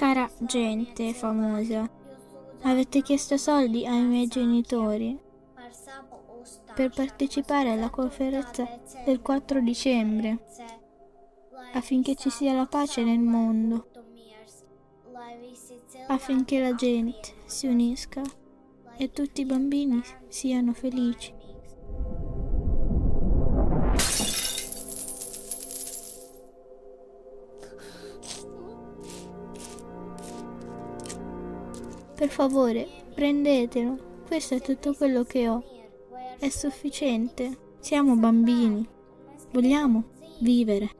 [0.00, 1.86] Cara gente famosa,
[2.62, 5.14] avete chiesto soldi ai miei genitori
[6.74, 8.66] per partecipare alla conferenza
[9.04, 10.38] del 4 dicembre
[11.74, 13.90] affinché ci sia la pace nel mondo,
[16.06, 18.22] affinché la gente si unisca
[18.96, 21.39] e tutti i bambini siano felici.
[32.20, 33.96] Per favore, prendetelo.
[34.26, 35.64] Questo è tutto quello che ho.
[36.38, 37.56] È sufficiente.
[37.80, 38.86] Siamo bambini.
[39.52, 40.04] Vogliamo
[40.40, 40.90] vivere.